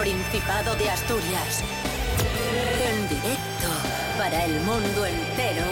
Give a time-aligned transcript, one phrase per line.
[0.00, 1.62] Principado de Asturias.
[2.82, 3.68] En directo
[4.16, 5.66] para el mundo entero.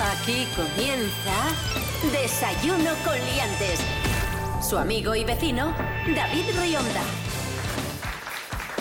[0.00, 1.32] Aquí comienza
[2.12, 3.80] Desayuno con Liantes.
[4.62, 5.74] Su amigo y vecino,
[6.14, 7.02] David Rionda.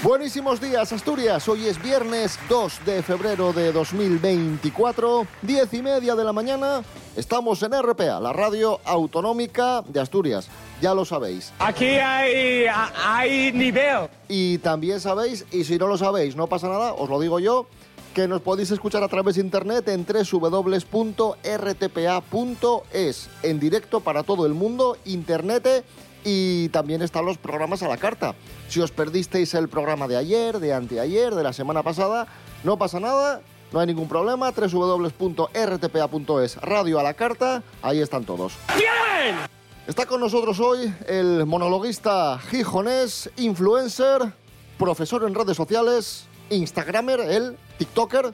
[0.03, 1.47] Buenísimos días, Asturias.
[1.47, 6.83] Hoy es viernes 2 de febrero de 2024, 10 y media de la mañana.
[7.15, 10.49] Estamos en RPA, la radio autonómica de Asturias.
[10.83, 11.53] Ya lo sabéis.
[11.59, 12.65] Aquí hay,
[13.05, 14.09] hay nivel.
[14.27, 17.67] Y también sabéis, y si no lo sabéis, no pasa nada, os lo digo yo,
[18.13, 20.89] que nos podéis escuchar a través de internet en www.rtpa.es,
[23.43, 25.85] en directo para todo el mundo, internet
[26.25, 28.35] y también están los programas a la carta.
[28.67, 32.27] Si os perdisteis el programa de ayer, de anteayer, de la semana pasada,
[32.65, 33.39] no pasa nada,
[33.71, 34.51] no hay ningún problema.
[34.51, 35.47] www.rtpa.es,
[36.57, 38.57] radio a la carta, ahí están todos.
[38.75, 39.62] ¡Bien!
[39.85, 44.21] Está con nosotros hoy el monologuista gijonés, influencer,
[44.79, 48.33] profesor en redes sociales, instagramer, el tiktoker.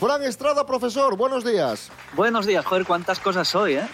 [0.00, 1.92] Fran Estrada, profesor, buenos días.
[2.14, 3.88] Buenos días, joder, cuántas cosas soy, ¿eh?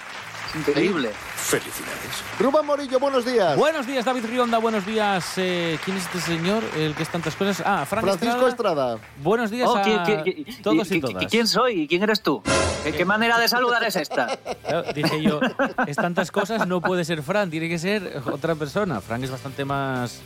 [0.55, 1.11] Increíble.
[1.36, 2.22] Felicidades.
[2.39, 3.56] Rubén Morillo, buenos días.
[3.56, 4.58] Buenos días, David Rionda.
[4.58, 5.33] Buenos días.
[5.36, 6.62] eh, ¿Quién es este señor?
[6.77, 7.62] El que es tantas cosas.
[7.66, 8.94] Ah, Frank Francisco Estrada.
[8.94, 8.98] Estrada.
[9.22, 11.27] Buenos días Oh, a ¿qui- qui- qui- todos y todas.
[11.27, 11.83] ¿Quién soy?
[11.83, 12.42] ¿Y quién eres tú?
[12.84, 14.38] ¿Qué, qué manera de saludar es esta?
[14.62, 15.41] Claro, dije yo,
[15.86, 19.00] es tantas cosas, no puede ser Fran, tiene que ser otra persona.
[19.00, 20.20] Frank es bastante más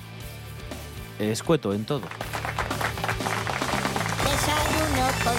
[1.18, 2.02] eh, escueto en todo.
[4.24, 5.36] Desayuno con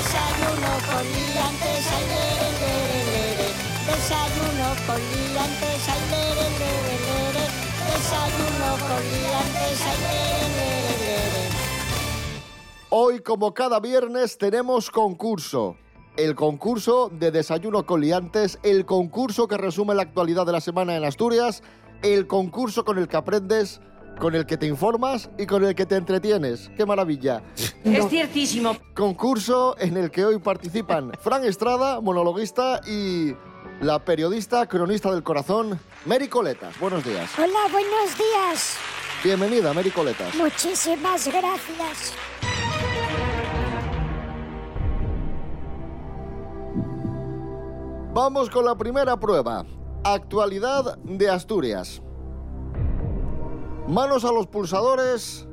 [0.00, 3.48] Desayuno con liantes, ay, lere.
[3.86, 7.44] Desayuno con liantes, ay, lere.
[7.86, 9.98] Desayuno con liantes, ay,
[10.56, 11.20] lere.
[12.88, 15.76] Hoy, como cada viernes, tenemos concurso.
[16.16, 20.96] El concurso de Desayuno con Liantes, el concurso que resume la actualidad de la semana
[20.96, 21.62] en Asturias,
[22.02, 23.82] el concurso con el que aprendes,
[24.20, 26.70] con el que te informas y con el que te entretienes.
[26.76, 27.42] ¡Qué maravilla!
[27.82, 28.76] Es ciertísimo.
[28.94, 33.34] Concurso en el que hoy participan Fran Estrada, monologuista, y
[33.80, 36.78] la periodista, cronista del corazón, Mary Coletas.
[36.78, 37.30] Buenos días.
[37.38, 38.76] Hola, buenos días.
[39.24, 40.34] Bienvenida, Mary Coletas.
[40.36, 42.14] Muchísimas gracias.
[48.12, 49.64] Vamos con la primera prueba.
[50.04, 52.02] Actualidad de Asturias.
[53.90, 55.48] Manos a los pulsadores.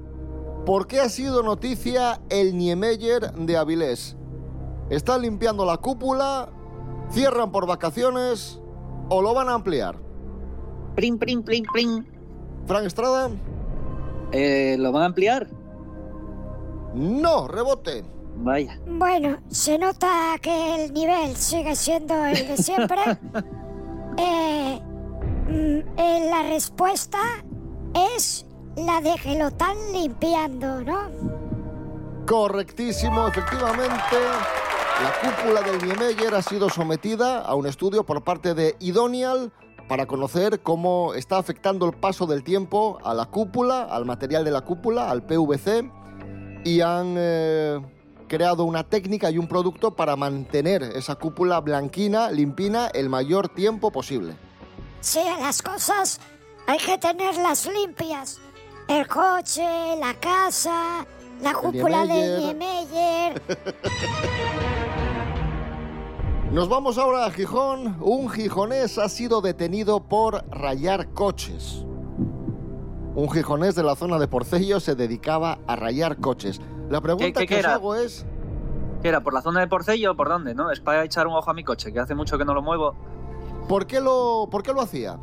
[0.63, 4.15] ¿Por qué ha sido noticia el Niemeyer de Avilés?
[4.91, 6.49] ¿Están limpiando la cúpula?
[7.09, 8.61] ¿Cierran por vacaciones?
[9.09, 9.95] ¿O lo van a ampliar?
[10.95, 12.05] Prim, prim, prim, prim.
[12.67, 13.31] Frank Estrada.
[14.31, 15.47] Eh, ¿Lo van a ampliar?
[16.93, 18.05] No, rebote.
[18.35, 18.79] Vaya.
[18.85, 23.01] Bueno, se nota que el nivel sigue siendo el de siempre.
[24.19, 27.19] Eh, mm, eh, la respuesta
[27.93, 31.09] es la de que lo están limpiando, ¿no?
[32.25, 34.17] Correctísimo, efectivamente.
[35.01, 39.51] La cúpula del Niemeyer ha sido sometida a un estudio por parte de Idonial
[39.87, 44.51] para conocer cómo está afectando el paso del tiempo a la cúpula, al material de
[44.51, 45.89] la cúpula, al PVC,
[46.65, 47.79] y han eh,
[48.27, 53.91] creado una técnica y un producto para mantener esa cúpula blanquina, limpina, el mayor tiempo
[53.91, 54.35] posible.
[54.99, 56.19] Sí, las cosas
[56.67, 58.39] hay que tenerlas limpias.
[58.87, 61.05] El coche, la casa,
[61.41, 63.41] la cúpula de Niemeyer.
[66.51, 67.97] Nos vamos ahora a Gijón.
[67.99, 71.85] Un gijonés ha sido detenido por rayar coches.
[73.15, 76.61] Un gijonés de la zona de Porcello se dedicaba a rayar coches.
[76.89, 77.73] La pregunta ¿Qué- qué- que qué os era?
[77.73, 78.25] hago es,
[79.01, 79.21] ¿Qué era?
[79.21, 80.55] ¿Por la zona de Porcello o por dónde?
[80.55, 80.71] ¿No?
[80.71, 82.95] Es para echar un ojo a mi coche, que hace mucho que no lo muevo.
[83.67, 85.17] ¿por qué lo, por qué lo hacía?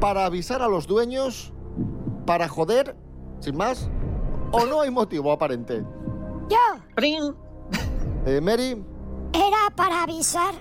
[0.00, 1.52] ¿Para avisar a los dueños?
[2.26, 2.96] ¿Para joder?
[3.40, 3.88] ¿Sin más?
[4.52, 5.84] ¿O no hay motivo aparente?
[6.48, 6.56] Yo
[6.94, 7.34] ¡Prim!
[8.26, 8.82] Eh, Mary,
[9.32, 10.54] era para avisar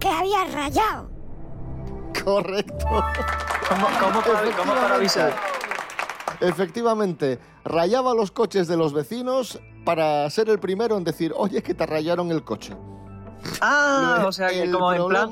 [0.00, 1.08] que había rayado.
[2.24, 2.86] correcto.
[3.68, 5.32] ¿Cómo, cómo para, cómo para avisar?
[6.40, 11.74] Efectivamente, rayaba los coches de los vecinos para ser el primero en decir, oye, que
[11.74, 12.76] te rayaron el coche.
[13.60, 15.30] Ah, o sea que El como en plan,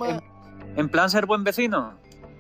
[0.77, 1.95] en plan ser buen vecino.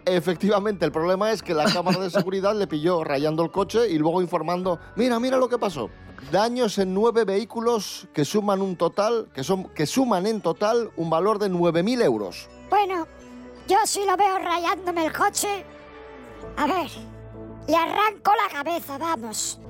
[0.04, 3.98] Efectivamente, el problema es que la cámara de seguridad le pilló rayando el coche y
[3.98, 5.90] luego informando, mira, mira lo que pasó.
[6.30, 11.10] Daños en nueve vehículos que suman un total, que, son, que suman en total un
[11.10, 12.48] valor de 9.000 euros.
[12.68, 13.06] Bueno,
[13.68, 15.64] yo sí lo veo rayándome el coche.
[16.56, 16.90] A ver,
[17.68, 19.60] le arranco la cabeza, vamos.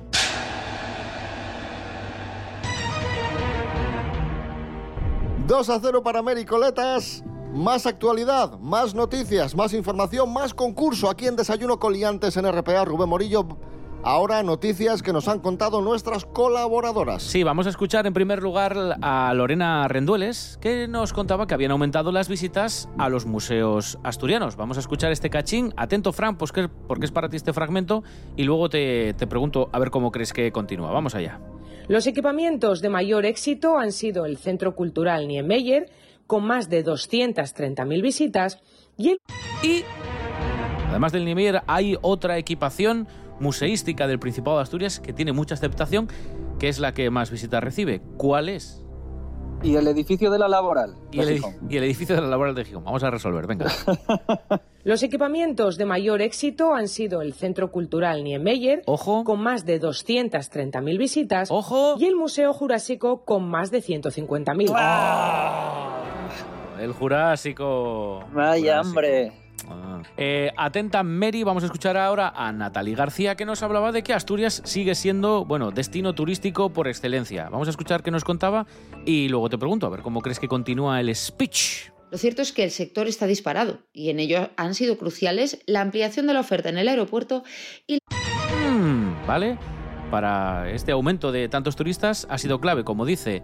[5.47, 7.23] 2 a 0 para Mary Coletas.
[7.53, 12.83] Más actualidad, más noticias, más información, más concurso aquí en Desayuno Coliantes en RPA.
[12.85, 13.45] Rubén Morillo.
[14.05, 17.21] Ahora noticias que nos han contado nuestras colaboradoras.
[17.23, 21.71] Sí, vamos a escuchar en primer lugar a Lorena Rendueles, que nos contaba que habían
[21.71, 24.57] aumentado las visitas a los museos asturianos.
[24.57, 25.73] Vamos a escuchar este cachín.
[25.77, 28.03] Atento, Fran, pues que- porque es para ti este fragmento,
[28.35, 30.91] y luego te, te pregunto a ver cómo crees que continúa.
[30.91, 31.39] Vamos allá.
[31.87, 35.89] Los equipamientos de mayor éxito han sido el Centro Cultural Niemeyer,
[36.27, 38.59] con más de 230.000 visitas,
[38.97, 39.17] y
[39.63, 39.83] Y,
[40.89, 43.07] además del Niemeyer, hay otra equipación
[43.39, 46.07] museística del Principado de Asturias que tiene mucha aceptación,
[46.59, 48.01] que es la que más visitas recibe.
[48.17, 48.82] ¿Cuál es?
[49.63, 50.95] Y el edificio de la laboral.
[51.11, 51.55] Y de el, Gijón.
[51.69, 52.83] y el edificio de la laboral de Gijón.
[52.83, 53.67] Vamos a resolver, venga.
[54.83, 59.23] Los equipamientos de mayor éxito han sido el Centro Cultural Niemeyer, Ojo.
[59.23, 61.95] con más de 230.000 visitas, Ojo.
[61.97, 64.75] y el Museo Jurásico, con más de 150.000.
[66.81, 68.25] El Jurásico.
[68.33, 68.87] Vaya, Jurásico.
[68.89, 69.31] hombre.
[69.69, 70.01] Ah.
[70.17, 74.13] Eh, atenta Mary, vamos a escuchar ahora a Natalie García que nos hablaba de que
[74.13, 77.49] Asturias sigue siendo, bueno, destino turístico por excelencia.
[77.49, 78.65] Vamos a escuchar qué nos contaba
[79.05, 81.91] y luego te pregunto, a ver cómo crees que continúa el speech.
[82.11, 85.81] Lo cierto es que el sector está disparado y en ello han sido cruciales la
[85.81, 87.43] ampliación de la oferta en el aeropuerto
[87.87, 87.97] y
[88.73, 89.57] Mm, ¿Vale?
[90.11, 93.43] Para este aumento de tantos turistas ha sido clave, como dice,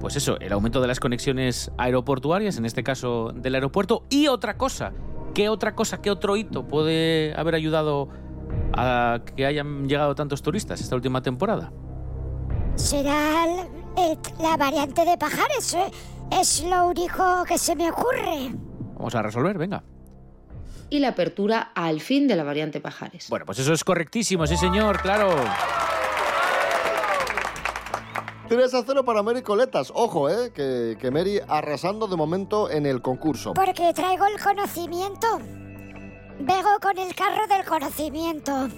[0.00, 4.56] pues eso, el aumento de las conexiones aeroportuarias, en este caso del aeropuerto, y otra
[4.56, 4.92] cosa.
[5.34, 8.08] ¿Qué otra cosa, qué otro hito puede haber ayudado
[8.72, 11.72] a que hayan llegado tantos turistas esta última temporada?
[12.74, 13.46] Será
[14.40, 15.74] la variante de Pajares.
[15.74, 15.90] ¿eh?
[16.40, 18.52] Es lo único que se me ocurre.
[18.96, 19.82] Vamos a resolver, venga.
[20.92, 23.28] y la apertura al fin de la variante Pajares.
[23.30, 25.28] Bueno, pues eso es correctísimo, sí señor, claro.
[28.50, 29.92] 3 a 0 para Mary Coletas.
[29.94, 33.54] Ojo, eh, que, que Mary arrasando de momento en el concurso.
[33.54, 35.38] Porque traigo el conocimiento.
[36.40, 38.68] Vengo con el carro del conocimiento.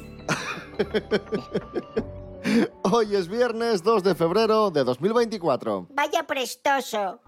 [2.82, 5.86] Hoy es viernes 2 de febrero de 2024.
[5.88, 7.22] Vaya prestoso.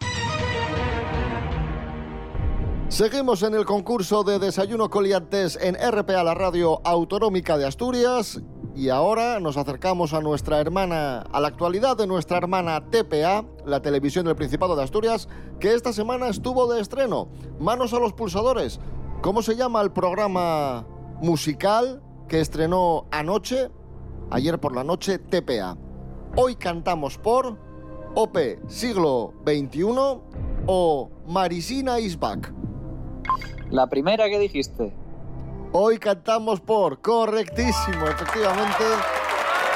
[2.89, 8.39] Seguimos en el concurso de Desayuno Coliantes en RPA, la radio autonómica de Asturias.
[8.77, 13.81] Y ahora nos acercamos a nuestra hermana, a la actualidad de nuestra hermana TPA, la
[13.81, 15.29] televisión del Principado de Asturias,
[15.61, 17.29] que esta semana estuvo de estreno.
[17.61, 18.81] Manos a los pulsadores.
[19.23, 20.87] ¿Cómo se llama el programa
[21.21, 23.71] musical que estrenó anoche,
[24.31, 25.77] ayer por la noche, TPA?
[26.35, 27.57] Hoy cantamos por
[28.17, 29.85] OP Siglo XXI
[30.67, 32.53] o Marisina is back.
[33.71, 35.04] La primera que dijiste.
[35.77, 38.85] Hoy cantamos por correctísimo, efectivamente.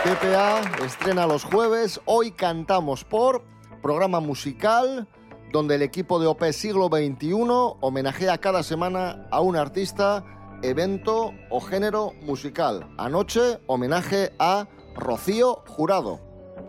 [0.05, 2.01] TPA estrena los jueves.
[2.05, 3.43] Hoy cantamos por
[3.83, 5.09] programa musical
[5.51, 7.43] donde el equipo de OP Siglo XXI
[7.81, 10.25] homenajea cada semana a un artista,
[10.63, 12.89] evento o género musical.
[12.97, 16.21] Anoche, homenaje a Rocío Jurado.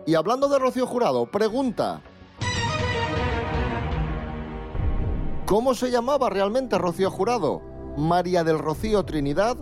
[0.08, 2.02] Y hablando de Rocío Jurado, pregunta.
[5.46, 7.69] ¿Cómo se llamaba realmente Rocío Jurado?
[7.96, 9.56] ¿María del Rocío Trinidad?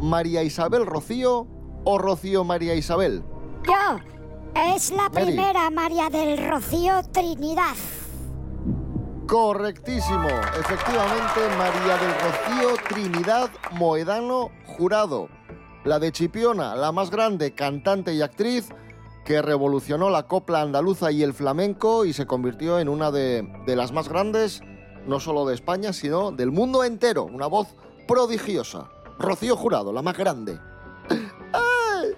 [0.00, 1.46] ¿María Isabel Rocío
[1.84, 3.22] o Rocío María Isabel?
[3.66, 3.98] Yo.
[4.54, 5.26] Es la Mary.
[5.26, 7.74] primera María del Rocío Trinidad.
[9.26, 10.28] Correctísimo,
[10.60, 15.28] efectivamente María del Rocío Trinidad Moedano Jurado,
[15.84, 18.68] la de Chipiona, la más grande cantante y actriz
[19.24, 23.76] que revolucionó la copla andaluza y el flamenco y se convirtió en una de, de
[23.76, 24.60] las más grandes,
[25.06, 27.68] no solo de España, sino del mundo entero, una voz
[28.06, 28.88] prodigiosa.
[29.18, 30.58] Rocío Jurado, la más grande.
[31.52, 32.16] ¡Ay!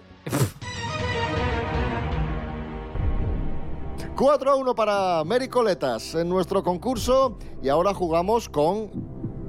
[4.17, 8.91] 4 a 1 para Mary Coletas en nuestro concurso y ahora jugamos con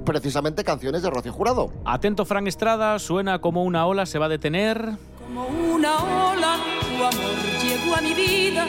[0.04, 1.70] precisamente canciones de Rocío Jurado.
[1.84, 4.96] Atento Fran Estrada, suena como una ola, se va a detener.
[5.26, 8.66] Como una ola, tu amor llegó a mi vida.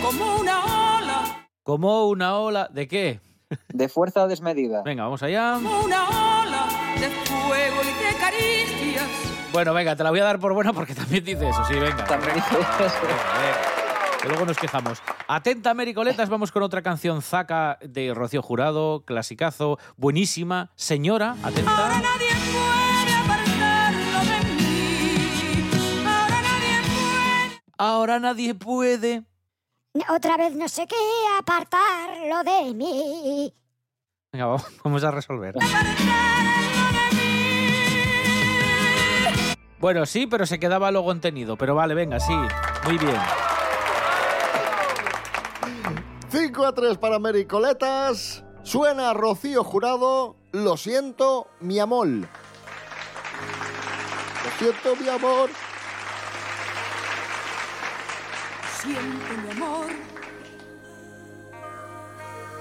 [0.00, 2.68] Como una ola, Como una ola.
[2.72, 3.20] ¿De qué?
[3.68, 4.82] De fuerza desmedida.
[4.82, 5.56] Venga, vamos allá.
[5.56, 6.08] una
[6.42, 6.66] ola
[7.00, 9.06] de fuego y de caricias.
[9.52, 12.04] Bueno, venga, te la voy a dar por buena porque también dice eso, sí, venga.
[12.04, 12.96] También dice eso.
[13.02, 15.02] venga, Que luego nos quejamos.
[15.26, 20.70] Atenta, Mericoletas, vamos con otra canción Zaca de Rocío Jurado, clasicazo, buenísima.
[20.74, 21.88] Señora, Ahora atenta.
[22.00, 25.64] nadie puede apartarlo de mí.
[26.06, 27.62] Ahora nadie puede.
[27.78, 29.22] Ahora nadie puede.
[30.08, 30.96] Otra vez no sé qué
[31.38, 33.52] apartarlo de mí.
[34.32, 35.54] Venga, vamos- vamos a resolver.
[39.80, 41.56] Bueno, sí, pero se quedaba lo contenido.
[41.56, 42.34] Pero vale, venga, sí.
[42.84, 43.16] Muy bien.
[46.30, 48.44] 5 a 3 para Mary Coletas.
[48.62, 52.06] Suena Rocío Jurado, lo siento, mi amor.
[52.08, 52.26] Lo
[54.58, 55.48] siento, mi amor.
[58.82, 59.90] Siento mi amor,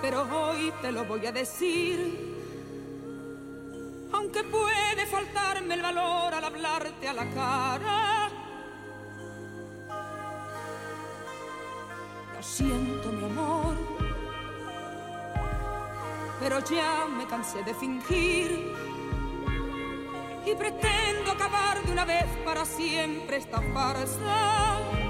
[0.02, 2.36] pero hoy te lo voy a decir.
[4.12, 8.30] Aunque puede faltarme el valor al hablarte a la cara.
[12.36, 13.76] Lo siento mi amor,
[16.40, 18.74] pero ya me cansé de fingir.
[20.48, 25.07] Y pretendo acabar de una vez para siempre esta farsa.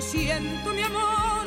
[0.00, 1.46] Lo siento, mi amor.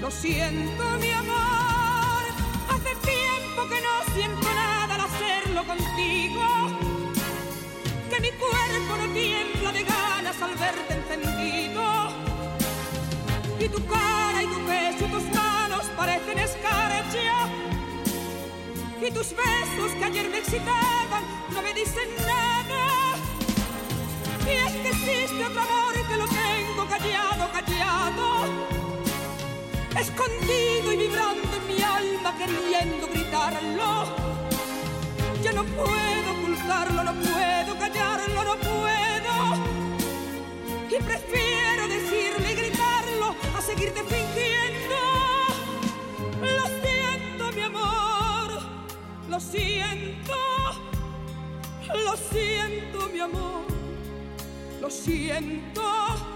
[0.00, 2.22] Lo siento, mi amor.
[2.70, 6.44] Hace tiempo que no siento nada al hacerlo contigo.
[8.08, 11.82] Que mi cuerpo no tiembla de ganas al verte encendido.
[13.58, 17.48] Y tu cara y tu pecho y tus manos parecen escarcha.
[19.04, 23.16] Y tus besos que ayer me excitaban no me dicen nada.
[24.46, 25.81] Y es que existe otro amor
[30.02, 34.04] Escondido y vibrando en mi alma queriendo gritarlo.
[35.44, 39.34] Ya no puedo ocultarlo, no puedo callarlo, no puedo.
[40.90, 44.98] Y prefiero decirle y gritarlo a seguirte fingiendo.
[46.40, 48.60] Lo siento, mi amor.
[49.28, 50.34] Lo siento.
[51.94, 53.66] Lo siento, mi amor.
[54.80, 56.31] Lo siento.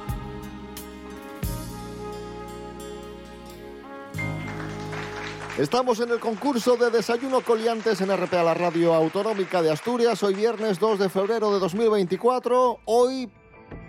[5.59, 10.23] Estamos en el concurso de Desayuno Coliantes en RPA, la radio autonómica de Asturias.
[10.23, 12.81] Hoy viernes 2 de febrero de 2024.
[12.85, 13.33] Hoy,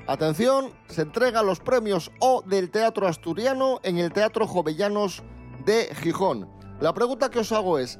[0.07, 5.24] atención, se entregan los premios O del Teatro Asturiano en el Teatro Jovellanos
[5.65, 6.50] de Gijón.
[6.79, 8.00] La pregunta que os hago es,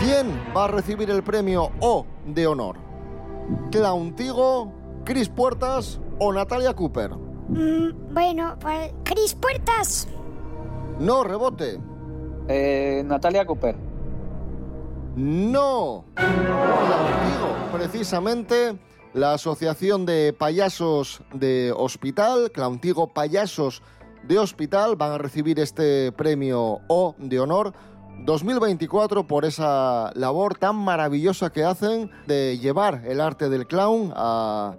[0.00, 2.78] ¿quién va a recibir el premio O de honor?
[3.70, 4.72] ¿Clown Tigo,
[5.04, 7.12] Cris Puertas o Natalia Cooper?
[7.14, 10.08] Mm, bueno, pues Cris Puertas.
[10.98, 11.78] No, rebote.
[12.48, 13.76] Eh, Natalia Cooper.
[15.16, 16.04] No.
[17.72, 18.78] Precisamente
[19.14, 23.82] la Asociación de Payasos de Hospital, Clowntigo Payasos
[24.24, 27.72] de Hospital, van a recibir este premio O de honor
[28.24, 34.76] 2024 por esa labor tan maravillosa que hacen de llevar el arte del clown a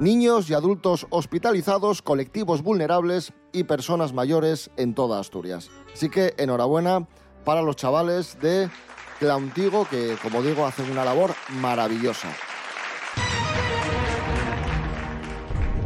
[0.00, 5.70] niños y adultos hospitalizados, colectivos vulnerables y personas mayores en toda Asturias.
[5.98, 7.08] Así que enhorabuena
[7.44, 8.70] para los chavales de
[9.18, 12.28] Clowntigo que, como digo, hacen una labor maravillosa.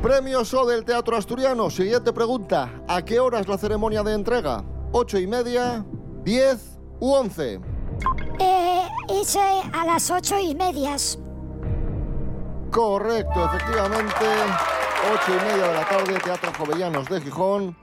[0.02, 1.71] Premios O del Teatro Asturiano.
[1.71, 2.83] Siguiente pregunta.
[2.88, 4.62] ¿A qué hora es la ceremonia de entrega?
[4.92, 5.83] ¿Ocho y media?
[6.25, 7.54] ¿Diez u once?
[8.38, 11.19] Eh, eh, a las ocho y medias.
[12.71, 14.26] Correcto, efectivamente.
[15.14, 17.83] Ocho y media de la tarde, Teatro Jovellanos de Gijón.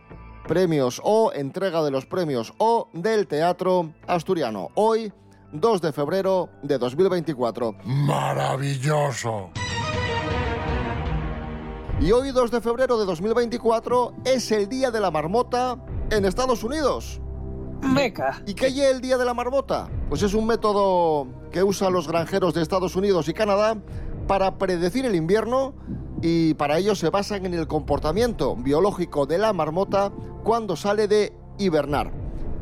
[0.50, 4.70] Premios O, entrega de los premios O del Teatro Asturiano.
[4.74, 5.14] Hoy,
[5.52, 7.76] 2 de febrero de 2024.
[7.84, 9.52] Maravilloso.
[12.02, 15.78] Y hoy, 2 de febrero de 2024, es el Día de la Marmota
[16.10, 17.22] en Estados Unidos.
[17.84, 18.42] Meca.
[18.48, 19.88] ¿Y qué es el Día de la Marmota?
[20.10, 23.78] Pues es un método que usan los granjeros de Estados Unidos y Canadá
[24.26, 25.76] para predecir el invierno
[26.22, 30.12] y para ello se basan en el comportamiento biológico de la marmota
[30.44, 32.12] cuando sale de hibernar.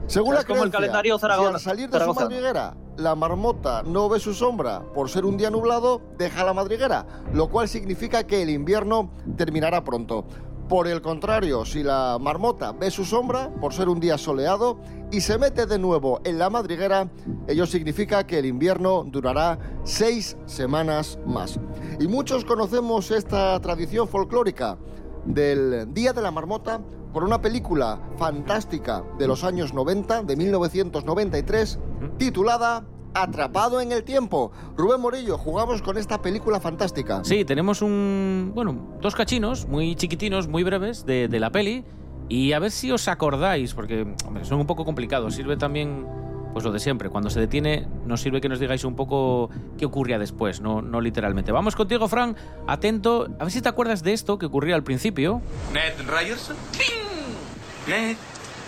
[0.07, 3.83] Según la como el creencia, calendario si Zaragoza- al salir de su madriguera la marmota
[3.83, 8.23] no ve su sombra por ser un día nublado, deja la madriguera, lo cual significa
[8.25, 10.25] que el invierno terminará pronto.
[10.69, 14.77] Por el contrario, si la marmota ve su sombra por ser un día soleado
[15.12, 17.09] y se mete de nuevo en la madriguera,
[17.47, 21.57] ello significa que el invierno durará seis semanas más.
[22.01, 24.77] Y muchos conocemos esta tradición folclórica
[25.24, 26.81] del Día de la Marmota
[27.13, 31.79] por una película fantástica de los años 90, de 1993,
[32.17, 32.86] titulada
[33.21, 34.51] Atrapado en el Tiempo.
[34.75, 37.24] Rubén Morillo, jugamos con esta película fantástica.
[37.24, 38.51] Sí, tenemos un.
[38.53, 41.83] Bueno, dos cachinos muy chiquitinos, muy breves de, de la peli.
[42.29, 45.33] Y a ver si os acordáis, porque hombre, son un poco complicados.
[45.33, 46.05] Sirve también,
[46.53, 47.09] pues lo de siempre.
[47.09, 51.01] Cuando se detiene, nos sirve que nos digáis un poco qué ocurría después, no, no
[51.01, 51.51] literalmente.
[51.51, 52.36] Vamos contigo, Fran.
[52.67, 53.29] Atento.
[53.39, 55.41] A ver si te acuerdas de esto que ocurría al principio.
[55.74, 56.55] Ned Ryerson.
[56.74, 57.88] ¡Ping!
[57.88, 58.17] Ned,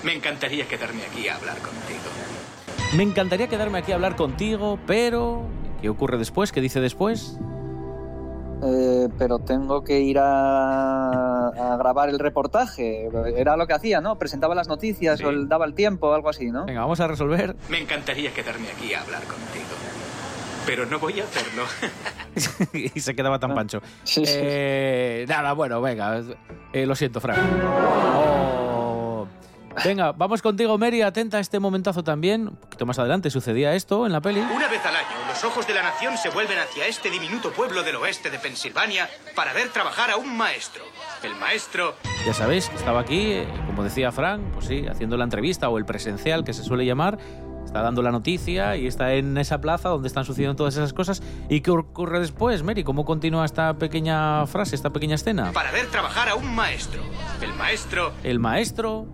[0.03, 1.99] me encantaría quedarme aquí a hablar contigo.
[2.95, 5.43] Me encantaría quedarme aquí a hablar contigo, pero.
[5.81, 6.51] ¿Qué ocurre después?
[6.51, 7.37] ¿Qué dice después?
[8.61, 13.07] Eh, pero tengo que ir a, a grabar el reportaje.
[13.37, 14.17] Era lo que hacía, ¿no?
[14.17, 15.23] Presentaba las noticias Sí.
[15.25, 16.65] o el- daba el tiempo, algo así, ¿no?
[16.65, 17.55] Venga, vamos a resolver.
[17.69, 19.65] Me encantaría quedarme aquí a hablar contigo.
[20.65, 21.63] Pero no voy a hacerlo.
[22.93, 23.81] y se quedaba tan pancho.
[24.03, 24.33] Sí, sí.
[24.35, 26.21] Eh, nada, bueno, venga.
[26.73, 27.39] Eh, lo siento, Frank.
[27.39, 28.58] Oh.
[29.83, 31.01] Venga, vamos contigo, Mary.
[31.01, 32.47] Atenta a este momentazo también.
[32.47, 34.39] Un poquito más adelante sucedía esto en la peli.
[34.39, 37.83] Una vez al año, los ojos de la nación se vuelven hacia este diminuto pueblo
[37.83, 40.83] del oeste de Pensilvania para ver trabajar a un maestro.
[41.23, 41.95] El maestro
[42.25, 45.77] Ya sabéis que estaba aquí, eh, como decía Frank, pues sí, haciendo la entrevista o
[45.77, 47.17] el presencial que se suele llamar.
[47.65, 51.21] Está dando la noticia y está en esa plaza donde están sucediendo todas esas cosas.
[51.49, 52.83] ¿Y qué ocurre después, Mary?
[52.83, 55.51] ¿Cómo continúa esta pequeña frase, esta pequeña escena?
[55.51, 57.01] para ver trabajar a un maestro.
[57.41, 59.05] El maestro El maestro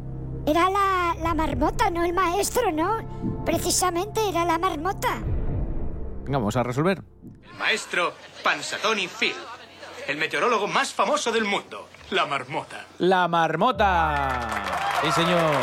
[0.48, 3.44] Era la, la marmota, no el maestro, ¿no?
[3.46, 5.18] Precisamente era la marmota.
[6.24, 7.04] Venga, vamos a resolver.
[7.24, 9.34] El maestro Pansatoni Phil,
[10.08, 12.86] el meteorólogo más famoso del mundo, la marmota.
[13.00, 14.50] La marmota.
[15.04, 15.56] Sí, señor.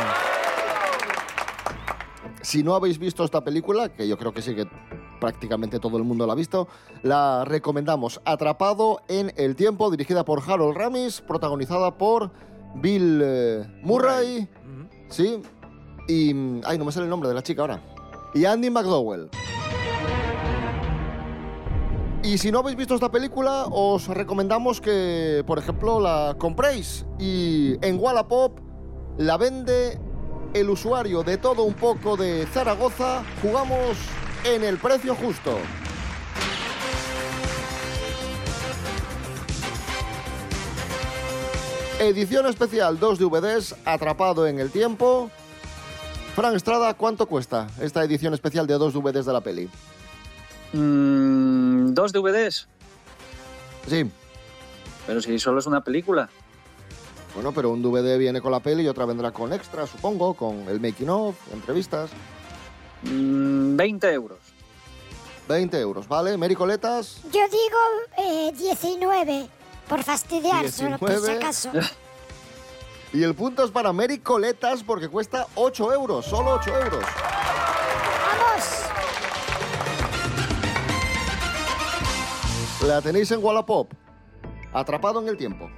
[2.43, 4.67] Si no habéis visto esta película, que yo creo que sí que
[5.21, 6.67] prácticamente todo el mundo la ha visto,
[7.03, 8.21] la recomendamos.
[8.25, 12.33] Atrapado en el tiempo, dirigida por Harold Ramis, protagonizada por
[12.77, 14.49] Bill eh, Murray,
[15.09, 15.41] sí,
[16.09, 17.83] y mm, ay no me sale el nombre de la chica ahora,
[18.35, 19.29] y Andy McDowell.
[22.25, 27.05] Y si no habéis visto esta película, os recomendamos que, por ejemplo, la compréis.
[27.19, 28.61] Y en Wallapop
[29.19, 29.99] la vende
[30.55, 33.25] el usuario de todo un poco de Zaragoza.
[33.43, 33.99] Jugamos
[34.45, 35.59] en el precio justo.
[42.03, 45.31] Edición especial, dos DVDs, atrapado en el tiempo.
[46.35, 49.71] Fran Estrada, ¿cuánto cuesta esta edición especial de dos DVDs de la peli?
[50.73, 52.67] Mm, ¿Dos DVDs?
[53.87, 54.11] Sí.
[55.07, 56.29] Pero si solo es una película.
[57.35, 60.69] Bueno, pero un DVD viene con la peli y otra vendrá con extra, supongo, con
[60.69, 62.11] el making of, entrevistas.
[63.03, 64.39] Mm, 20 euros.
[65.47, 66.37] 20 euros, ¿vale?
[66.37, 67.79] Mericoletas, Yo digo
[68.29, 69.49] eh, 19,
[69.89, 71.39] por fastidiar, solo por si 19.
[71.39, 71.71] acaso.
[73.15, 77.05] Y el punto es para Mericoletas porque cuesta 8 euros, solo 8 euros.
[78.27, 78.83] ¡Vamos!
[82.89, 83.93] La tenéis en Wallapop,
[84.73, 85.69] atrapado en el tiempo.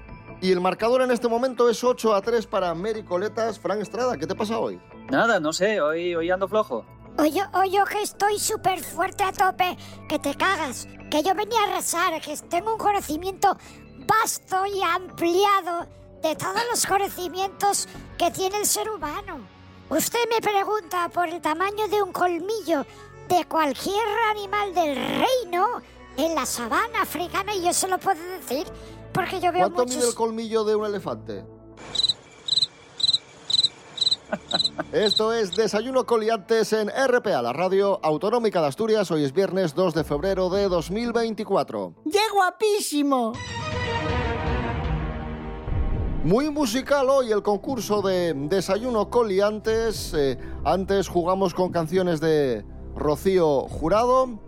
[0.40, 3.58] Y el marcador en este momento es 8 a 3 para Mericoletas.
[3.58, 4.80] Fran Estrada, ¿qué te pasa hoy?
[5.10, 6.86] Nada, no sé, hoy, hoy ando flojo.
[7.18, 9.76] Oye, oye, que estoy súper fuerte a tope,
[10.08, 13.56] que te cagas, que yo venía a rezar, que tengo un conocimiento
[14.06, 15.86] vasto y ampliado
[16.22, 17.88] de todos los conocimientos
[18.18, 19.46] que tiene el ser humano.
[19.90, 22.86] Usted me pregunta por el tamaño de un colmillo
[23.28, 25.82] de cualquier animal del reino
[26.16, 28.66] en la sabana africana y yo se lo puedo decir
[29.12, 30.14] porque yo veo ¿Cuánto mide el muchos...
[30.14, 31.44] colmillo de un elefante?
[34.92, 39.10] Esto es Desayuno Coliantes en RPA, la radio autonómica de Asturias.
[39.10, 41.94] Hoy es viernes 2 de febrero de 2024.
[42.10, 43.32] ¡Qué guapísimo!
[46.24, 50.14] Muy musical hoy el concurso de Desayuno Coliantes.
[50.14, 52.64] Eh, antes jugamos con canciones de
[52.96, 54.40] Rocío Jurado.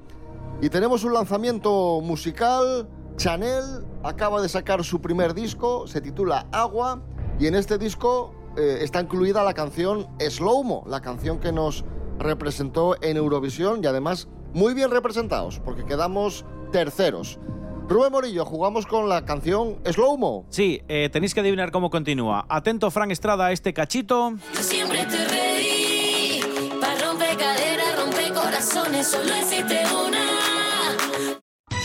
[0.62, 2.88] Y tenemos un lanzamiento musical.
[3.18, 7.02] Chanel acaba de sacar su primer disco, se titula Agua.
[7.38, 11.84] Y en este disco eh, está incluida la canción Slow Mo, la canción que nos
[12.18, 17.38] representó en Eurovisión y además muy bien representados, porque quedamos terceros.
[17.88, 20.44] Rubén Morillo, jugamos con la canción Slow Mo.
[20.50, 22.44] Sí, eh, tenéis que adivinar cómo continúa.
[22.48, 24.32] Atento, Frank Estrada, a este cachito.
[24.54, 26.40] Yo siempre te reí.
[26.80, 30.26] Para romper caderas, romper corazones, solo existe una.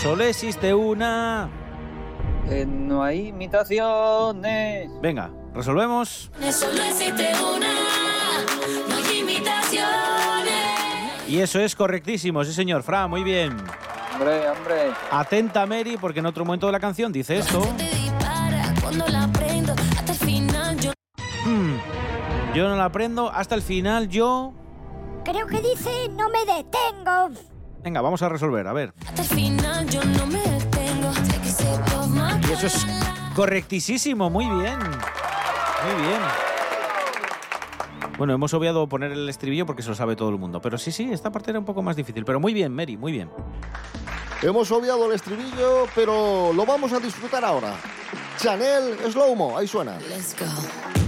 [0.02, 1.50] Solo existe una.
[2.50, 4.90] Eh, no hay imitaciones.
[5.02, 6.32] Venga, resolvemos.
[6.52, 7.74] Solo existe una.
[8.90, 9.82] No hay imitaciones.
[11.28, 12.82] Y eso es correctísimo, sí señor.
[12.82, 13.56] Fran, muy bien.
[14.22, 14.94] Hombre, hombre.
[15.10, 17.62] Atenta, Mary, porque en otro momento de la canción dice esto.
[17.76, 19.74] Te dispara cuando la prendo.
[19.74, 20.92] Hasta el final yo.
[21.44, 21.74] Hmm,
[22.54, 24.54] yo no la aprendo hasta el final, yo...
[25.26, 27.32] Creo que dice no me detengo.
[27.84, 28.94] Venga, vamos a resolver, a ver.
[29.08, 31.14] Hasta el final yo no me detengo.
[31.14, 32.86] Sé que se toma Y eso es
[33.36, 34.78] correctísimo, muy bien.
[34.78, 36.51] Muy bien.
[38.22, 40.62] Bueno, hemos obviado poner el estribillo porque se lo sabe todo el mundo.
[40.62, 42.24] Pero sí, sí, esta parte era un poco más difícil.
[42.24, 43.32] Pero muy bien, Mary, muy bien.
[44.44, 47.74] Hemos obviado el estribillo, pero lo vamos a disfrutar ahora.
[48.38, 49.98] Chanel Slow Mo, ahí suena.
[50.08, 51.01] Let's go.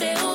[0.00, 0.29] Solo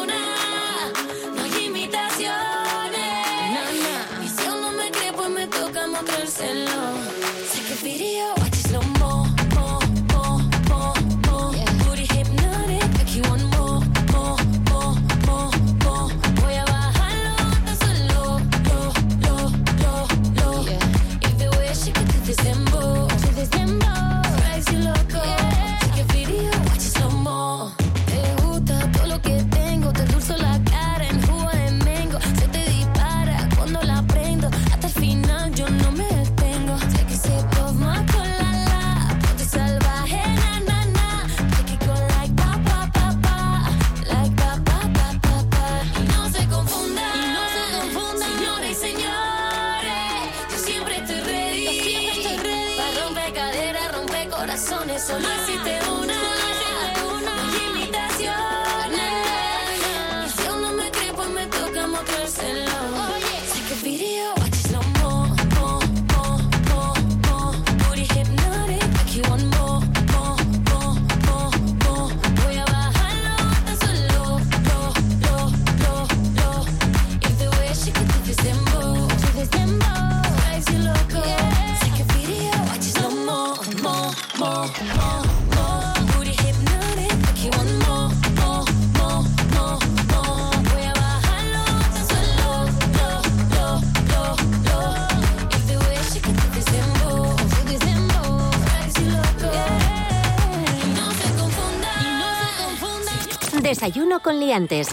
[103.65, 104.89] Desayuno con liantes.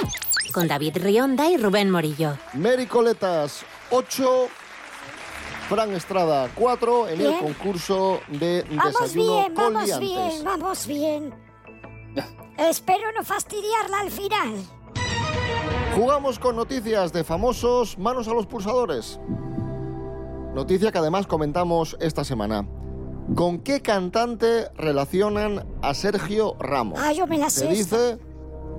[0.51, 2.39] Con David Rionda y Rubén Morillo.
[2.55, 4.49] Mary Coletas 8,
[5.73, 10.11] Fran Estrada 4 en el concurso de Vamos desayuno bien, con vamos liantes.
[10.11, 11.35] bien, vamos bien.
[12.59, 14.53] Espero no fastidiarla al final.
[15.97, 19.19] Jugamos con noticias de famosos, manos a los pulsadores.
[20.55, 22.69] Noticia que además comentamos esta semana.
[23.35, 26.99] ¿Con qué cantante relacionan a Sergio Ramos?
[27.03, 28.19] Ah, yo me la se sé dice,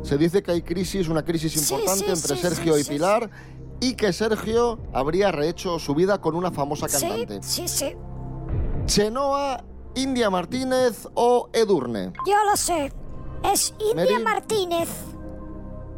[0.03, 2.89] se dice que hay crisis, una crisis importante sí, entre sí, Sergio sí, y sí,
[2.91, 3.32] Pilar
[3.80, 7.44] y que Sergio habría rehecho su vida con una famosa Sí, cantante.
[7.44, 7.96] sí, sí.
[8.86, 9.64] Chenoa,
[9.96, 12.14] India Martínez o Edurne.
[12.28, 12.92] Yo lo sé.
[13.52, 14.20] Es India.
[14.20, 14.90] Martínez.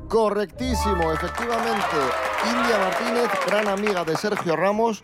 [0.10, 1.98] Correctísimo, efectivamente.
[2.46, 5.04] India Martínez, gran amiga de Sergio Ramos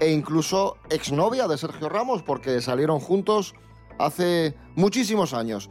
[0.00, 3.54] e incluso exnovia de Sergio Ramos porque salieron juntos
[3.98, 5.70] hace muchísimos años.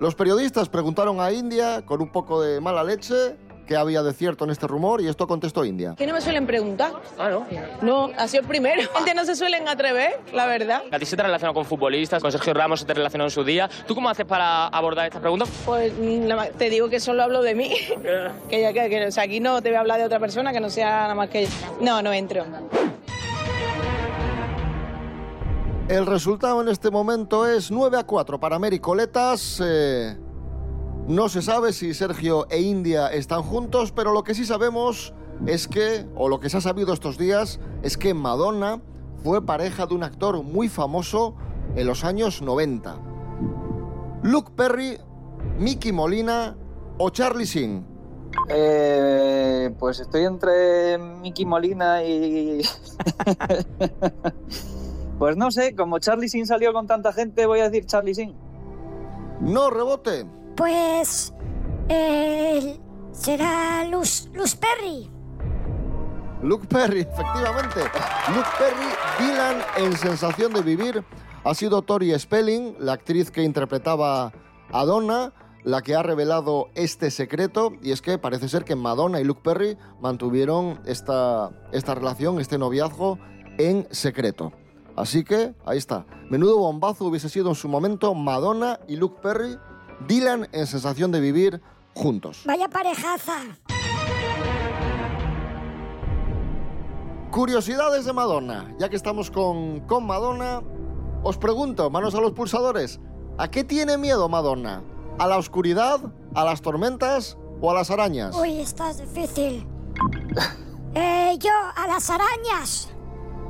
[0.00, 3.36] Los periodistas preguntaron a India con un poco de mala leche
[3.70, 5.94] qué había de cierto en este rumor y esto contestó India.
[5.96, 6.90] Que no me suelen preguntar.
[7.16, 7.46] Ah, no.
[7.82, 8.82] No, ha sido el primero.
[8.96, 10.82] Gente no se suelen atrever, la verdad.
[10.90, 13.44] A ti se te relaciona con futbolistas, con Sergio Ramos se te relacionó en su
[13.44, 13.70] día.
[13.86, 15.44] ¿Tú cómo haces para abordar esta pregunta?
[15.64, 17.72] Pues mm, nada más- te digo que solo hablo de mí.
[18.50, 20.52] que ya que, que- o sea, aquí no te voy a hablar de otra persona
[20.52, 21.50] que no sea nada más que yo.
[21.80, 22.44] No, no entro.
[25.86, 29.62] El resultado en este momento es 9 a 4 para Mary Coletas.
[29.64, 30.16] Eh,
[31.08, 35.12] no se sabe si Sergio e India están juntos, pero lo que sí sabemos
[35.46, 38.80] es que, o lo que se ha sabido estos días, es que Madonna
[39.22, 41.34] fue pareja de un actor muy famoso
[41.76, 42.96] en los años 90.
[44.22, 44.98] Luke Perry,
[45.58, 46.56] Mickey Molina
[46.98, 47.86] o Charlie Sheen.
[48.48, 52.62] Eh, pues estoy entre Mickey Molina y.
[55.18, 58.34] pues no sé, como Charlie Sin salió con tanta gente, voy a decir Charlie Sin.
[59.40, 60.26] No rebote.
[60.60, 61.32] Pues.
[61.88, 62.78] eh,
[63.12, 65.10] será Luz, Luz Perry.
[66.42, 67.80] Luke Perry, efectivamente.
[68.34, 68.86] Luke Perry,
[69.18, 71.02] Dylan en Sensación de Vivir,
[71.44, 74.34] ha sido Tori Spelling, la actriz que interpretaba
[74.70, 75.32] a Donna,
[75.64, 79.40] la que ha revelado este secreto, y es que parece ser que Madonna y Luke
[79.42, 83.18] Perry mantuvieron esta, esta relación, este noviazgo,
[83.56, 84.52] en secreto.
[84.94, 86.04] Así que, ahí está.
[86.28, 89.56] Menudo bombazo hubiese sido en su momento Madonna y Luke Perry,
[90.06, 91.60] Dylan en Sensación de Vivir,
[91.94, 92.42] juntos.
[92.46, 93.38] Vaya parejaza.
[97.30, 98.74] Curiosidades de Madonna.
[98.78, 100.62] Ya que estamos con, con Madonna,
[101.22, 102.98] os pregunto, manos a los pulsadores,
[103.38, 104.82] ¿a qué tiene miedo Madonna?
[105.18, 106.00] ¿A la oscuridad,
[106.34, 108.34] a las tormentas o a las arañas?
[108.34, 109.66] Uy, esta es difícil.
[110.94, 112.88] Eh, yo, a las arañas.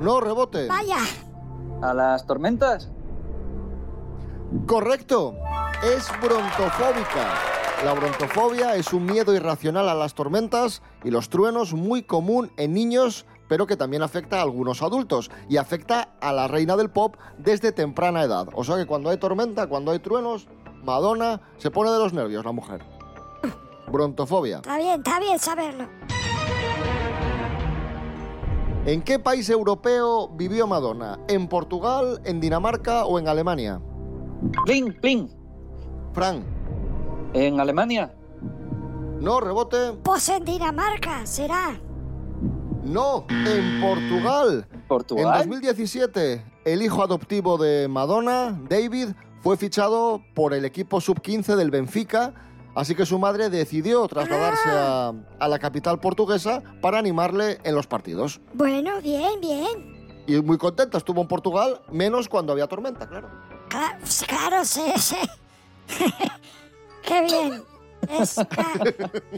[0.01, 0.67] No, rebote.
[0.67, 0.99] Vaya.
[1.81, 2.91] ¿A las tormentas?
[4.67, 5.37] Correcto,
[5.83, 7.35] es brontofóbica.
[7.85, 12.75] La brontofobia es un miedo irracional a las tormentas y los truenos muy común en
[12.75, 17.17] niños, pero que también afecta a algunos adultos y afecta a la reina del pop
[17.39, 18.49] desde temprana edad.
[18.55, 20.49] O sea que cuando hay tormenta, cuando hay truenos,
[20.85, 22.85] Madonna se pone de los nervios la mujer.
[23.91, 24.57] brontofobia.
[24.57, 25.89] Está bien, está bien saberlo.
[28.85, 31.19] ¿En qué país europeo vivió Madonna?
[31.29, 33.81] ¿En Portugal, en Dinamarca o en Alemania?
[34.65, 35.40] Plin, plin.
[36.13, 36.43] Fran.
[37.35, 38.13] ¿En Alemania?
[39.21, 39.93] No, rebote.
[40.03, 41.79] Pues en Dinamarca, será.
[42.85, 44.67] No, en Portugal.
[44.89, 45.27] ¿Portugal?
[45.43, 49.09] En 2017, el hijo adoptivo de Madonna, David,
[49.43, 52.33] fue fichado por el equipo sub-15 del Benfica,
[52.75, 57.87] así que su madre decidió trasladarse a, a la capital portuguesa para animarle en los
[57.87, 58.41] partidos.
[58.55, 60.01] Bueno, bien, bien.
[60.27, 63.29] Y muy contenta estuvo en Portugal, menos cuando había tormenta, claro.
[63.69, 65.17] Cla- pues claro, sí, sí.
[67.03, 67.63] Qué bien.
[68.19, 68.91] Es, claro,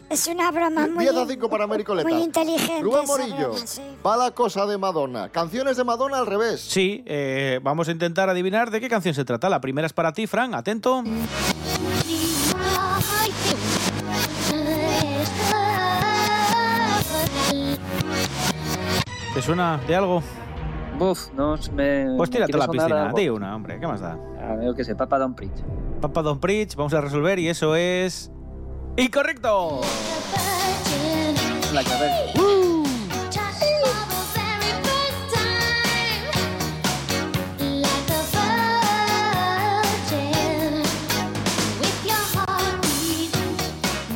[0.08, 2.12] es una broma muy, 10 a 5 para Américo Letas.
[2.12, 2.80] muy inteligente.
[2.80, 3.82] Rubén esa Morillo, broma, sí.
[4.06, 5.30] va la cosa de Madonna.
[5.30, 6.60] Canciones de Madonna al revés.
[6.60, 9.48] Sí, eh, vamos a intentar adivinar de qué canción se trata.
[9.50, 11.02] La primera es para ti, Fran, atento.
[19.34, 20.22] ¿Te suena de algo?
[20.98, 22.14] Buf, no me.
[22.16, 23.18] Pues tírate a la piscina, algo.
[23.18, 24.16] di una, hombre, ¿qué más da?
[24.40, 25.62] Ah, veo que sé, Papa Don Preach.
[26.00, 28.30] Papa Don Preach, vamos a resolver y eso es...
[28.96, 29.80] ¡Incorrecto!
[31.72, 32.12] La que a ver.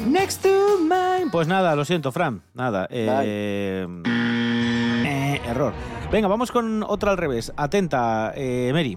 [0.06, 1.30] Next to mine.
[1.30, 2.42] Pues nada, lo siento, Fran.
[2.54, 2.86] Nada.
[2.90, 5.72] eh, eh, error.
[6.10, 7.52] Venga, vamos con otra al revés.
[7.56, 8.96] Atenta, eh, Mary.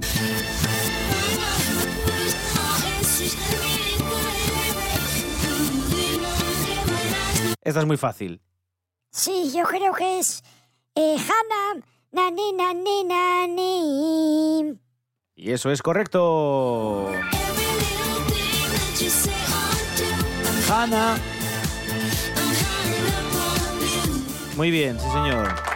[7.62, 8.41] Esta es muy fácil.
[9.12, 10.43] Sí, yo creo que es
[10.95, 14.80] eh, Hannah, nani, nani, nani.
[15.36, 17.12] Y eso es correcto.
[20.69, 21.17] Hannah.
[24.56, 25.68] Muy bien, sí señor.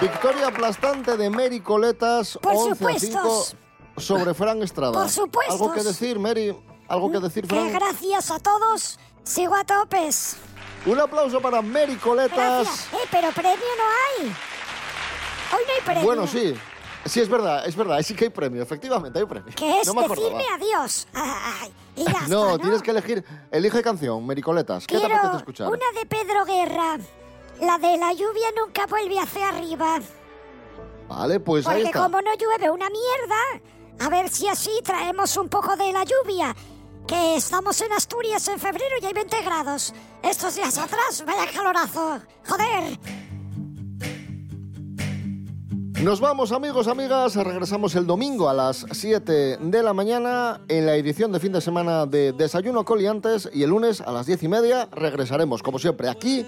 [0.00, 3.56] Victoria aplastante de Mary Coletas, Por 11 a supuestos.
[3.94, 4.92] 5 sobre Fran Estrada.
[4.92, 5.54] Por supuestos.
[5.60, 6.54] ¿Algo que decir, Mary?
[6.88, 7.72] ¿Algo que decir, Que Fran?
[7.72, 10.36] gracias a todos sigo a topes.
[10.84, 12.36] Un aplauso para Mary Coletas.
[12.36, 12.88] Gracias.
[12.92, 14.26] Eh, pero premio no hay.
[14.28, 16.02] Hoy no hay premio.
[16.04, 16.54] Bueno, sí.
[17.06, 18.02] Sí, es verdad, es verdad.
[18.02, 19.54] Sí que hay premio, efectivamente, hay premio.
[19.54, 21.06] Que es no me decirme adiós.
[21.14, 22.58] Ay, y No, ¿no?
[22.58, 23.24] tienes que elegir.
[23.50, 24.86] Elige canción, Mary Coletas.
[24.86, 25.68] ¿Qué te Quiero apetece escuchar?
[25.68, 26.98] una de Pedro Guerra.
[27.60, 30.00] La de la lluvia nunca vuelve hacia arriba.
[31.08, 32.02] Vale, pues ahí Porque está.
[32.02, 33.62] como no llueve una mierda,
[34.00, 36.54] a ver si así traemos un poco de la lluvia.
[37.06, 39.94] Que estamos en Asturias en febrero y hay 20 grados.
[40.22, 42.20] Estos días atrás, vaya calorazo.
[42.48, 42.98] Joder.
[46.02, 47.36] Nos vamos, amigos, amigas.
[47.36, 51.60] Regresamos el domingo a las 7 de la mañana en la edición de fin de
[51.62, 56.08] semana de Desayuno Coliantes y el lunes a las 10 y media regresaremos, como siempre,
[56.10, 56.44] aquí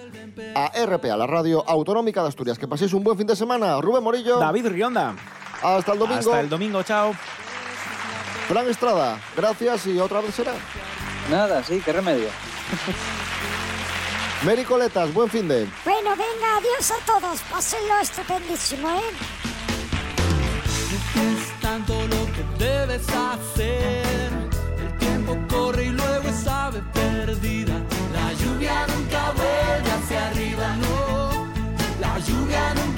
[0.55, 2.59] a RP, a la radio autonómica de Asturias.
[2.59, 3.81] Que paséis un buen fin de semana.
[3.81, 4.39] Rubén Morillo.
[4.39, 5.17] David Rionda.
[5.63, 6.19] Hasta el domingo.
[6.19, 7.15] Hasta el domingo, chao.
[8.49, 10.53] Fran Estrada, gracias y otra vez será.
[11.31, 12.29] Nada, sí, qué remedio.
[14.45, 15.67] Mary Coletas, buen fin de.
[15.85, 17.41] Bueno, venga, adiós a todos.
[17.51, 19.03] Pásenlo estupendísimo, ¿eh?
[21.17, 24.31] Es tanto lo que debes hacer.
[24.79, 27.75] El tiempo corre y luego es ave perdida.
[28.13, 31.49] La lluvia nunca vuelve hacia arriba, no.
[32.01, 32.89] La lluvia nunca